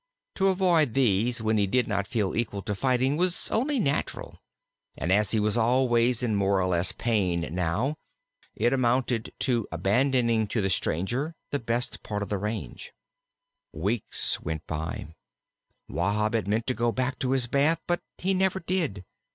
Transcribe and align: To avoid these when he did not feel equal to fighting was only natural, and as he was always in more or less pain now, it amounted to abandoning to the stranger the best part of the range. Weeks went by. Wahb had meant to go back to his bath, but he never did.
To 0.33 0.47
avoid 0.47 0.95
these 0.95 1.43
when 1.43 1.59
he 1.59 1.67
did 1.67 1.87
not 1.87 2.07
feel 2.07 2.35
equal 2.35 2.63
to 2.63 2.73
fighting 2.73 3.17
was 3.17 3.51
only 3.51 3.79
natural, 3.79 4.39
and 4.97 5.11
as 5.11 5.29
he 5.29 5.39
was 5.39 5.57
always 5.57 6.23
in 6.23 6.35
more 6.35 6.59
or 6.59 6.65
less 6.65 6.91
pain 6.91 7.47
now, 7.51 7.97
it 8.55 8.73
amounted 8.73 9.31
to 9.41 9.67
abandoning 9.71 10.47
to 10.47 10.59
the 10.59 10.71
stranger 10.71 11.35
the 11.51 11.59
best 11.59 12.01
part 12.01 12.23
of 12.23 12.29
the 12.29 12.39
range. 12.39 12.91
Weeks 13.73 14.41
went 14.41 14.65
by. 14.65 15.13
Wahb 15.87 16.33
had 16.33 16.47
meant 16.47 16.65
to 16.65 16.73
go 16.73 16.91
back 16.91 17.19
to 17.19 17.29
his 17.29 17.45
bath, 17.45 17.79
but 17.85 18.01
he 18.17 18.33
never 18.33 18.59
did. 18.59 19.05